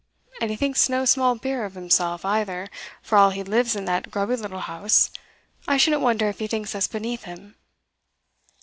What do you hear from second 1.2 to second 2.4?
beer of himself,